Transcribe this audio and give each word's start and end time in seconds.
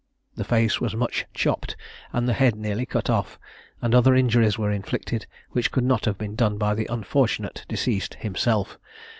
The 0.33 0.43
face 0.43 0.81
was 0.81 0.95
much 0.95 1.27
chopped, 1.35 1.75
and 2.11 2.27
the 2.27 2.33
head 2.33 2.55
nearly 2.55 2.87
cut 2.87 3.07
off, 3.07 3.37
and 3.83 3.93
other 3.93 4.15
injuries 4.15 4.57
were 4.57 4.71
inflicted, 4.71 5.27
which 5.51 5.69
could 5.71 5.83
not 5.83 6.05
have 6.05 6.17
been 6.17 6.33
done 6.33 6.57
by 6.57 6.73
the 6.73 6.87
unfortunate 6.89 7.63
deceased 7.67 8.15
himself. 8.15 8.79